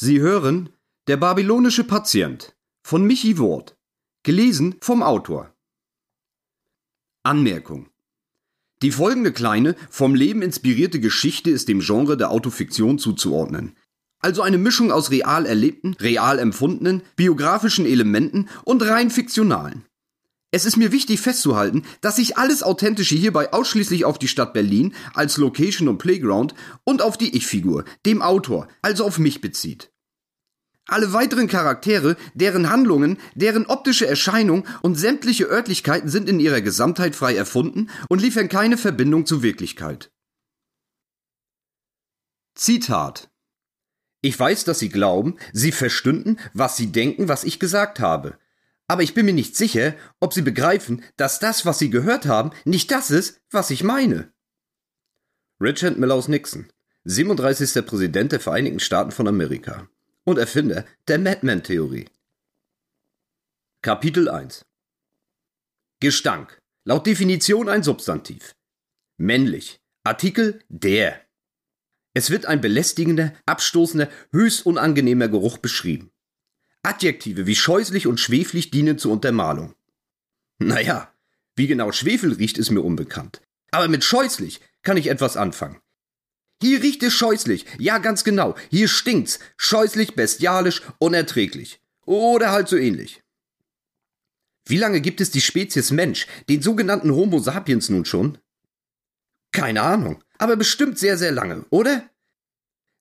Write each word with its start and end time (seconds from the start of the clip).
Sie 0.00 0.20
hören 0.20 0.68
Der 1.08 1.16
babylonische 1.16 1.82
Patient 1.82 2.54
von 2.86 3.04
Michi 3.04 3.36
Wort, 3.36 3.76
gelesen 4.22 4.76
vom 4.80 5.02
Autor. 5.02 5.52
Anmerkung. 7.24 7.88
Die 8.80 8.92
folgende 8.92 9.32
kleine, 9.32 9.74
vom 9.90 10.14
Leben 10.14 10.42
inspirierte 10.42 11.00
Geschichte 11.00 11.50
ist 11.50 11.66
dem 11.66 11.80
Genre 11.80 12.16
der 12.16 12.30
Autofiktion 12.30 13.00
zuzuordnen. 13.00 13.76
Also 14.20 14.42
eine 14.42 14.58
Mischung 14.58 14.92
aus 14.92 15.10
real 15.10 15.46
erlebten, 15.46 15.94
real 15.94 16.38
empfundenen, 16.38 17.02
biografischen 17.16 17.84
Elementen 17.84 18.48
und 18.62 18.82
rein 18.82 19.10
fiktionalen. 19.10 19.84
Es 20.50 20.64
ist 20.64 20.78
mir 20.78 20.92
wichtig 20.92 21.20
festzuhalten, 21.20 21.84
dass 22.00 22.16
sich 22.16 22.38
alles 22.38 22.62
Authentische 22.62 23.14
hierbei 23.14 23.52
ausschließlich 23.52 24.06
auf 24.06 24.18
die 24.18 24.28
Stadt 24.28 24.54
Berlin 24.54 24.94
als 25.12 25.36
Location 25.36 25.88
und 25.88 25.98
Playground 25.98 26.54
und 26.84 27.02
auf 27.02 27.18
die 27.18 27.36
Ich-Figur, 27.36 27.84
dem 28.06 28.22
Autor, 28.22 28.68
also 28.80 29.04
auf 29.04 29.18
mich 29.18 29.42
bezieht. 29.42 29.92
Alle 30.86 31.12
weiteren 31.12 31.48
Charaktere, 31.48 32.16
deren 32.32 32.70
Handlungen, 32.70 33.18
deren 33.34 33.66
optische 33.66 34.06
Erscheinung 34.06 34.66
und 34.80 34.94
sämtliche 34.94 35.44
Örtlichkeiten 35.44 36.08
sind 36.08 36.30
in 36.30 36.40
ihrer 36.40 36.62
Gesamtheit 36.62 37.14
frei 37.14 37.36
erfunden 37.36 37.90
und 38.08 38.22
liefern 38.22 38.48
keine 38.48 38.78
Verbindung 38.78 39.26
zur 39.26 39.42
Wirklichkeit. 39.42 40.10
Zitat 42.54 43.30
Ich 44.22 44.40
weiß, 44.40 44.64
dass 44.64 44.78
Sie 44.78 44.88
glauben, 44.88 45.36
Sie 45.52 45.72
verstünden, 45.72 46.38
was 46.54 46.78
Sie 46.78 46.90
denken, 46.90 47.28
was 47.28 47.44
ich 47.44 47.60
gesagt 47.60 48.00
habe. 48.00 48.38
Aber 48.88 49.02
ich 49.02 49.14
bin 49.14 49.26
mir 49.26 49.34
nicht 49.34 49.54
sicher, 49.54 49.94
ob 50.18 50.32
Sie 50.32 50.42
begreifen, 50.42 51.04
dass 51.16 51.38
das, 51.38 51.66
was 51.66 51.78
Sie 51.78 51.90
gehört 51.90 52.26
haben, 52.26 52.50
nicht 52.64 52.90
das 52.90 53.10
ist, 53.10 53.40
was 53.50 53.70
ich 53.70 53.84
meine. 53.84 54.32
Richard 55.60 55.98
Milhouse 55.98 56.28
Nixon, 56.28 56.72
37. 57.04 57.84
Präsident 57.84 58.32
der 58.32 58.40
Vereinigten 58.40 58.80
Staaten 58.80 59.10
von 59.10 59.28
Amerika 59.28 59.88
und 60.24 60.38
Erfinder 60.38 60.86
der 61.06 61.18
Madman-Theorie. 61.18 62.06
Kapitel 63.82 64.28
1 64.28 64.64
Gestank. 66.00 66.58
Laut 66.84 67.06
Definition 67.06 67.68
ein 67.68 67.82
Substantiv. 67.82 68.54
Männlich. 69.18 69.80
Artikel 70.04 70.62
der. 70.68 71.20
Es 72.14 72.30
wird 72.30 72.46
ein 72.46 72.60
belästigender, 72.60 73.34
abstoßender, 73.46 74.08
höchst 74.32 74.64
unangenehmer 74.64 75.28
Geruch 75.28 75.58
beschrieben. 75.58 76.10
Adjektive 76.88 77.46
wie 77.46 77.54
scheußlich 77.54 78.06
und 78.06 78.18
schweflich 78.18 78.70
dienen 78.70 78.98
zur 78.98 79.12
Untermalung. 79.12 79.74
Naja, 80.58 81.12
wie 81.54 81.66
genau 81.66 81.92
Schwefel 81.92 82.32
riecht, 82.32 82.56
ist 82.56 82.70
mir 82.70 82.80
unbekannt. 82.80 83.42
Aber 83.70 83.88
mit 83.88 84.04
scheußlich 84.04 84.60
kann 84.82 84.96
ich 84.96 85.08
etwas 85.08 85.36
anfangen. 85.36 85.80
Hier 86.62 86.82
riecht 86.82 87.02
es 87.02 87.12
scheußlich. 87.12 87.66
Ja, 87.78 87.98
ganz 87.98 88.24
genau. 88.24 88.56
Hier 88.70 88.88
stinkt's. 88.88 89.38
Scheußlich, 89.58 90.14
bestialisch, 90.14 90.82
unerträglich. 90.98 91.80
Oder 92.06 92.52
halt 92.52 92.68
so 92.68 92.76
ähnlich. 92.76 93.22
Wie 94.66 94.78
lange 94.78 95.00
gibt 95.00 95.20
es 95.20 95.30
die 95.30 95.40
Spezies 95.40 95.90
Mensch, 95.90 96.26
den 96.48 96.62
sogenannten 96.62 97.12
Homo 97.12 97.38
sapiens 97.38 97.90
nun 97.90 98.04
schon? 98.04 98.38
Keine 99.52 99.82
Ahnung, 99.82 100.22
aber 100.38 100.56
bestimmt 100.56 100.98
sehr, 100.98 101.16
sehr 101.16 101.32
lange, 101.32 101.64
oder? 101.70 102.08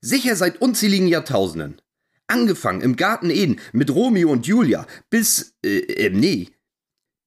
Sicher 0.02 0.36
seit 0.36 0.62
unzähligen 0.62 1.08
Jahrtausenden. 1.08 1.82
Angefangen 2.28 2.82
im 2.82 2.96
Garten 2.96 3.30
Eden 3.30 3.60
mit 3.72 3.90
Romeo 3.90 4.30
und 4.30 4.46
Julia 4.48 4.86
bis, 5.10 5.56
äh, 5.64 5.80
äh 5.80 6.10
nee, 6.10 6.50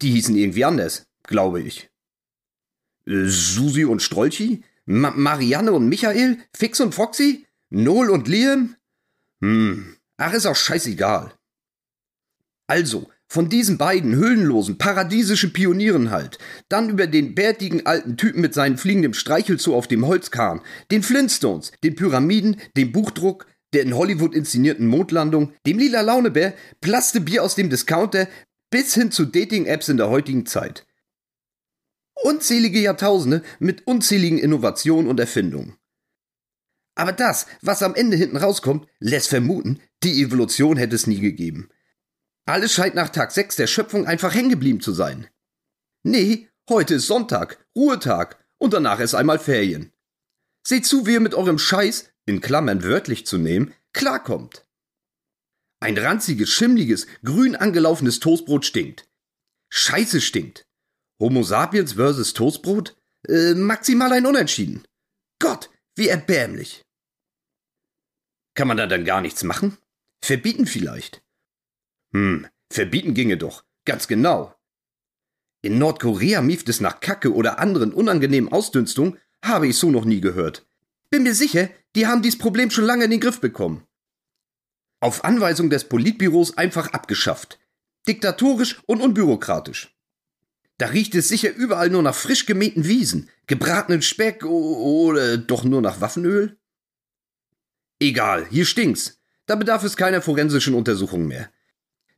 die 0.03 0.11
hießen 0.13 0.37
irgendwie 0.37 0.65
anders, 0.65 1.07
glaube 1.25 1.63
ich. 1.63 1.91
Susi 3.07 3.85
und 3.85 4.03
Strolchi? 4.03 4.63
Ma 4.85 5.11
Marianne 5.11 5.73
und 5.73 5.89
Michael? 5.89 6.39
Fix 6.55 6.81
und 6.81 6.95
Foxy? 6.95 7.47
Noel 7.71 8.11
und 8.11 8.29
Liam? 8.29 8.77
Hm, 9.41 9.97
ach, 10.17 10.33
ist 10.33 10.47
auch 10.47 10.57
scheißegal. 10.57 11.33
Also, 12.67 13.11
von 13.27 13.49
diesen 13.49 13.79
beiden 13.79 14.15
höhlenlosen, 14.17 14.77
paradiesischen 14.77 15.53
Pionieren 15.53 16.11
halt. 16.11 16.39
Dann 16.69 16.91
über 16.91 17.07
den 17.07 17.35
bärtigen 17.35 17.87
alten 17.87 18.17
Typen 18.17 18.41
mit 18.41 18.55
seinem 18.55 18.77
fliegenden 18.77 19.15
Streichelzoo 19.15 19.75
auf 19.75 19.87
dem 19.87 20.07
Holzkahn, 20.07 20.61
den 20.91 21.03
Flintstones, 21.03 21.71
den 21.85 21.95
Pyramiden, 21.95 22.61
dem 22.77 22.93
Buchdruck, 22.93 23.47
der 23.73 23.83
in 23.83 23.95
Hollywood 23.95 24.35
inszenierten 24.35 24.87
Mondlandung, 24.87 25.53
dem 25.67 25.79
lila 25.79 26.01
Launebär, 26.01 26.55
Plaste 26.81 27.21
Bier 27.21 27.43
aus 27.43 27.55
dem 27.55 27.71
Discounter 27.71 28.29
bis 28.71 28.95
hin 28.95 29.11
zu 29.11 29.25
Dating-Apps 29.25 29.89
in 29.89 29.97
der 29.97 30.11
heutigen 30.11 30.47
Zeit. 30.47 30.87
Unzählige 32.23 32.81
Jahrtausende 32.81 33.43
mit 33.59 33.87
unzähligen 33.87 34.39
Innovationen 34.39 35.09
und 35.09 35.19
Erfindungen. 35.19 35.77
Aber 36.95 37.13
das, 37.13 37.47
was 37.63 37.83
am 37.83 37.95
Ende 37.95 38.17
hinten 38.17 38.37
rauskommt, 38.37 38.87
lässt 38.99 39.29
vermuten, 39.29 39.81
die 40.03 40.23
Evolution 40.23 40.77
hätte 40.77 40.95
es 40.95 41.07
nie 41.07 41.21
gegeben. 41.21 41.71
Alles 42.47 42.73
scheint 42.73 42.95
nach 42.95 43.09
Tag 43.09 43.33
6 43.33 43.57
der 43.57 43.67
Schöpfung 43.67 44.07
einfach 44.07 44.35
hängen 44.35 44.51
geblieben 44.51 44.81
zu 44.81 44.93
sein. 44.93 45.29
Nee, 46.03 46.49
heute 46.69 46.95
ist 46.95 47.07
Sonntag, 47.07 47.65
Ruhetag 47.77 48.45
und 48.59 48.75
danach 48.75 49.01
ist 49.01 49.15
einmal 49.15 49.39
Ferien. 49.39 49.93
Seht 50.67 50.85
zu, 50.85 51.07
wie 51.07 51.13
ihr 51.13 51.21
mit 51.21 51.35
eurem 51.35 51.59
Scheiß 51.59 52.11
in 52.31 52.41
Klammern 52.41 52.83
wörtlich 52.85 53.27
zu 53.27 53.37
nehmen, 53.37 53.75
klarkommt. 53.93 54.65
Ein 55.81 55.99
ranziges, 55.99 56.51
schimmliges, 56.51 57.07
grün 57.25 57.57
angelaufenes 57.57 58.21
Toastbrot 58.21 58.65
stinkt. 58.65 59.09
Scheiße 59.71 60.21
stinkt. 60.21 60.67
Homo 61.19 61.43
sapiens 61.43 61.95
versus 61.95 62.33
Toastbrot? 62.33 62.97
Äh, 63.29 63.55
maximal 63.55 64.13
ein 64.13 64.27
Unentschieden. 64.27 64.85
Gott, 65.39 65.71
wie 65.97 66.09
erbärmlich. 66.09 66.83
Kann 68.55 68.69
man 68.69 68.77
da 68.77 68.87
dann 68.87 69.05
gar 69.05 69.21
nichts 69.21 69.43
machen? 69.43 69.77
Verbieten 70.23 70.67
vielleicht. 70.67 71.23
Hm, 72.13 72.47
verbieten 72.71 73.15
ginge 73.15 73.37
doch. 73.37 73.65
Ganz 73.85 74.07
genau. 74.07 74.55
In 75.63 75.79
Nordkorea 75.79 76.43
mieft 76.43 76.69
es 76.69 76.81
nach 76.81 77.01
Kacke 77.01 77.35
oder 77.35 77.59
anderen 77.59 77.93
unangenehmen 77.93 78.53
Ausdünstungen, 78.53 79.19
habe 79.45 79.67
ich 79.67 79.77
so 79.77 79.91
noch 79.91 80.05
nie 80.05 80.21
gehört. 80.21 80.67
Bin 81.11 81.25
mir 81.25 81.35
sicher, 81.35 81.69
die 81.97 82.07
haben 82.07 82.23
dieses 82.23 82.39
Problem 82.39 82.71
schon 82.71 82.85
lange 82.85 83.05
in 83.05 83.11
den 83.11 83.21
Griff 83.21 83.41
bekommen. 83.41 83.85
Auf 85.01 85.25
Anweisung 85.25 85.69
des 85.69 85.85
Politbüros 85.85 86.57
einfach 86.57 86.93
abgeschafft. 86.93 87.59
Diktatorisch 88.07 88.81
und 88.87 89.01
unbürokratisch. 89.01 89.97
Da 90.79 90.87
riecht 90.87 91.15
es 91.15 91.29
sicher 91.29 91.53
überall 91.53 91.91
nur 91.91 92.03
nach 92.03 92.15
frisch 92.15 92.47
gemähten 92.47 92.87
Wiesen, 92.87 93.29
gebratenen 93.47 94.03
Speck 94.03 94.45
oder 94.45 95.37
doch 95.37 95.65
nur 95.65 95.83
nach 95.83 96.01
Waffenöl? 96.01 96.59
Egal, 97.99 98.47
hier 98.49 98.65
stinkt's. 98.65 99.21
Da 99.47 99.57
bedarf 99.57 99.83
es 99.83 99.97
keiner 99.97 100.23
forensischen 100.23 100.75
Untersuchung 100.75 101.27
mehr. 101.27 101.51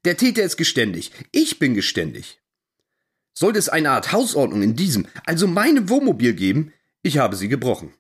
Der 0.05 0.17
Täter 0.17 0.43
ist 0.43 0.57
geständig. 0.57 1.13
Ich 1.33 1.59
bin 1.59 1.75
geständig. 1.75 2.41
Sollte 3.33 3.59
es 3.59 3.69
eine 3.69 3.91
Art 3.91 4.13
Hausordnung 4.13 4.63
in 4.63 4.77
diesem, 4.77 5.09
also 5.25 5.47
meinem 5.47 5.89
Wohnmobil 5.89 6.35
geben, 6.35 6.73
ich 7.03 7.19
habe 7.19 7.37
sie 7.37 7.49
gebrochen. 7.49 7.95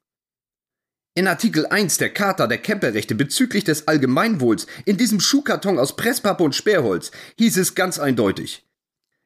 In 1.14 1.28
Artikel 1.28 1.66
1 1.66 1.98
der 1.98 2.14
Charta 2.14 2.46
der 2.46 2.56
Camperrechte 2.56 3.14
bezüglich 3.14 3.64
des 3.64 3.86
Allgemeinwohls 3.86 4.66
in 4.86 4.96
diesem 4.96 5.20
Schuhkarton 5.20 5.78
aus 5.78 5.94
Presspappe 5.94 6.42
und 6.42 6.54
Sperrholz 6.54 7.10
hieß 7.38 7.58
es 7.58 7.74
ganz 7.74 7.98
eindeutig. 7.98 8.66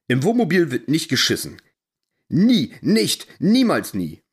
Im 0.08 0.24
Wohnmobil 0.24 0.72
wird 0.72 0.88
nicht 0.88 1.08
geschissen. 1.08 1.62
Nie, 2.28 2.74
nicht, 2.80 3.28
niemals 3.38 3.94
nie. 3.94 4.24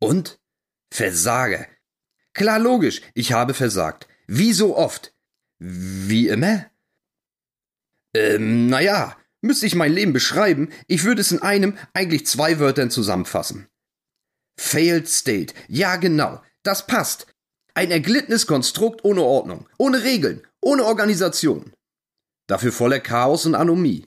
Und? 0.00 0.40
Versage. 0.90 1.66
Klar 2.32 2.58
logisch, 2.58 3.02
ich 3.12 3.32
habe 3.32 3.52
versagt. 3.52 4.08
Wie 4.26 4.54
so 4.54 4.76
oft. 4.76 5.14
Wie 5.58 6.28
immer? 6.28 6.70
Ähm, 8.14 8.66
naja, 8.68 9.16
müsste 9.42 9.66
ich 9.66 9.74
mein 9.74 9.92
Leben 9.92 10.14
beschreiben, 10.14 10.70
ich 10.86 11.04
würde 11.04 11.20
es 11.20 11.32
in 11.32 11.42
einem, 11.42 11.76
eigentlich 11.92 12.26
zwei 12.26 12.58
Wörtern 12.58 12.90
zusammenfassen. 12.90 13.68
Failed 14.56 15.08
State. 15.08 15.54
Ja, 15.68 15.96
genau. 15.96 16.42
Das 16.62 16.86
passt. 16.86 17.26
Ein 17.74 17.90
erglittenes 17.90 18.46
Konstrukt 18.46 19.04
ohne 19.04 19.22
Ordnung, 19.22 19.68
ohne 19.78 20.02
Regeln, 20.02 20.46
ohne 20.60 20.84
Organisation. 20.84 21.72
Dafür 22.46 22.72
voller 22.72 23.00
Chaos 23.00 23.46
und 23.46 23.54
Anomie. 23.54 24.06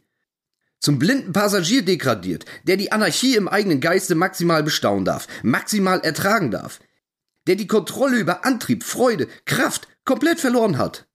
Zum 0.80 1.00
blinden 1.00 1.34
Passagier 1.34 1.84
degradiert, 1.84 2.46
der 2.64 2.78
die 2.78 2.92
Anarchie 2.92 3.36
im 3.36 3.48
eigenen 3.48 3.80
Geiste 3.80 4.14
maximal 4.14 4.62
bestaunen 4.62 5.04
darf, 5.04 5.28
maximal 5.42 6.00
ertragen 6.02 6.52
darf. 6.52 6.80
Der 7.48 7.56
die 7.56 7.68
Kontrolle 7.68 8.18
über 8.18 8.46
Antrieb, 8.46 8.84
Freude, 8.84 9.28
Kraft 9.46 9.88
komplett 10.04 10.40
verloren 10.40 10.78
hat. 10.78 11.08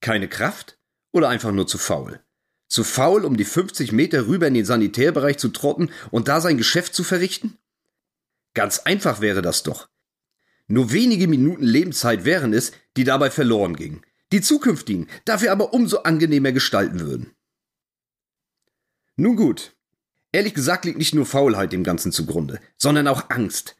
Keine 0.00 0.28
Kraft? 0.28 0.78
Oder 1.12 1.30
einfach 1.30 1.52
nur 1.52 1.66
zu 1.66 1.78
faul? 1.78 2.20
Zu 2.68 2.84
faul, 2.84 3.24
um 3.24 3.38
die 3.38 3.46
50 3.46 3.92
Meter 3.92 4.26
rüber 4.26 4.46
in 4.46 4.54
den 4.54 4.66
Sanitärbereich 4.66 5.38
zu 5.38 5.48
trotten 5.48 5.90
und 6.10 6.28
da 6.28 6.40
sein 6.40 6.58
Geschäft 6.58 6.94
zu 6.94 7.04
verrichten? 7.04 7.56
Ganz 8.58 8.80
einfach 8.80 9.20
wäre 9.20 9.40
das 9.40 9.62
doch. 9.62 9.88
Nur 10.66 10.90
wenige 10.90 11.28
Minuten 11.28 11.62
Lebenszeit 11.62 12.24
wären 12.24 12.52
es, 12.52 12.72
die 12.96 13.04
dabei 13.04 13.30
verloren 13.30 13.76
gingen, 13.76 14.04
die 14.32 14.40
zukünftigen 14.40 15.06
dafür 15.24 15.52
aber 15.52 15.72
umso 15.72 15.98
angenehmer 15.98 16.50
gestalten 16.50 16.98
würden. 16.98 17.36
Nun 19.14 19.36
gut. 19.36 19.76
Ehrlich 20.32 20.54
gesagt 20.54 20.86
liegt 20.86 20.98
nicht 20.98 21.14
nur 21.14 21.24
Faulheit 21.24 21.72
dem 21.72 21.84
Ganzen 21.84 22.10
zugrunde, 22.10 22.58
sondern 22.76 23.06
auch 23.06 23.30
Angst. 23.30 23.76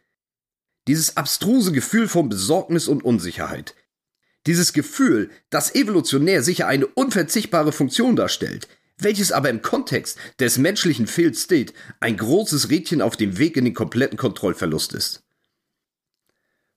Dieses 0.86 1.16
abstruse 1.16 1.72
Gefühl 1.72 2.06
von 2.06 2.28
Besorgnis 2.28 2.86
und 2.86 3.04
Unsicherheit. 3.04 3.74
Dieses 4.46 4.72
Gefühl, 4.72 5.32
das 5.50 5.74
evolutionär 5.74 6.44
sicher 6.44 6.68
eine 6.68 6.86
unverzichtbare 6.86 7.72
Funktion 7.72 8.14
darstellt, 8.14 8.68
welches 8.98 9.32
aber 9.32 9.50
im 9.50 9.62
Kontext 9.62 10.18
des 10.38 10.58
menschlichen 10.58 11.06
Failed 11.06 11.36
State 11.36 11.72
ein 12.00 12.16
großes 12.16 12.70
Rädchen 12.70 13.02
auf 13.02 13.16
dem 13.16 13.38
Weg 13.38 13.56
in 13.56 13.64
den 13.64 13.74
kompletten 13.74 14.18
Kontrollverlust 14.18 14.92
ist. 14.94 15.22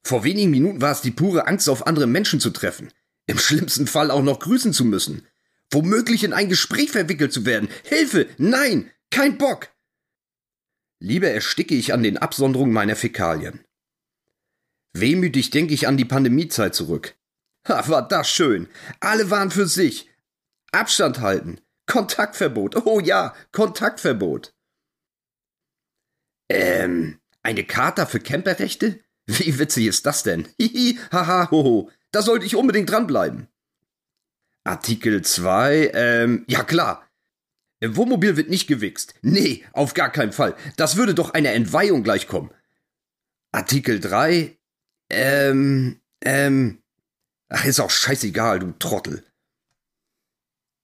Vor 0.04 0.24
wenigen 0.24 0.52
Minuten 0.52 0.82
war 0.82 0.92
es 0.92 1.02
die 1.02 1.12
pure 1.12 1.48
Angst, 1.48 1.70
auf 1.70 1.86
andere 1.86 2.08
Menschen 2.08 2.40
zu 2.40 2.50
treffen, 2.50 2.92
im 3.28 3.38
schlimmsten 3.38 3.88
Fall 3.88 4.12
auch 4.12 4.24
noch 4.24 4.40
grüßen 4.40 4.74
zu 4.74 4.86
müssen, 4.86 5.28
womöglich 5.70 6.24
in 6.24 6.34
ein 6.34 6.50
Gespräch 6.50 6.92
verwickelt 6.92 7.32
zu 7.32 7.46
werden. 7.46 7.70
Hilfe! 7.84 8.28
Nein! 8.38 8.92
Kein 9.12 9.38
Bock! 9.38 9.70
Lieber 11.00 11.30
ersticke 11.30 11.76
ich 11.76 11.94
an 11.94 12.04
den 12.04 12.18
Absonderungen 12.18 12.74
meiner 12.74 12.96
Fäkalien. 12.96 13.64
Wehmütig 14.94 15.50
denke 15.50 15.74
ich 15.74 15.88
an 15.88 15.98
die 15.98 16.06
Pandemiezeit 16.06 16.76
zurück. 16.76 17.16
Ha, 17.68 17.88
war 17.88 18.08
das 18.08 18.30
schön. 18.30 18.68
Alle 19.00 19.30
waren 19.30 19.52
für 19.52 19.68
sich. 19.68 20.10
Abstand 20.72 21.20
halten. 21.20 21.60
Kontaktverbot. 21.88 22.86
Oh 22.86 23.00
ja, 23.00 23.34
Kontaktverbot. 23.52 24.54
Ähm, 26.50 27.20
eine 27.44 27.64
Charta 27.64 28.06
für 28.06 28.20
Camperrechte? 28.20 29.00
Wie 29.26 29.60
witzig 29.60 29.88
ist 29.88 30.06
das 30.06 30.24
denn? 30.24 30.48
Hihi, 30.60 31.00
haha, 31.12 31.50
hoho. 31.52 31.90
Da 32.12 32.22
sollte 32.22 32.46
ich 32.46 32.56
unbedingt 32.56 32.90
dranbleiben. 32.90 33.48
Artikel 34.64 35.24
2, 35.24 35.92
ähm, 35.94 36.46
ja 36.48 36.64
klar. 36.64 37.08
Im 37.80 37.96
Wohnmobil 37.96 38.38
wird 38.38 38.50
nicht 38.50 38.68
gewichst. 38.68 39.16
Nee, 39.24 39.66
auf 39.74 39.96
gar 39.96 40.12
keinen 40.12 40.34
Fall. 40.34 40.56
Das 40.78 40.98
würde 40.98 41.16
doch 41.16 41.32
einer 41.32 41.54
Entweihung 41.54 42.04
gleichkommen. 42.04 42.52
Artikel 43.52 44.00
3, 44.00 44.56
ähm, 45.10 46.00
ähm, 46.24 46.84
ach, 47.50 47.66
ist 47.66 47.80
auch 47.80 47.90
scheißegal, 47.90 48.60
du 48.60 48.72
Trottel. 48.78 49.26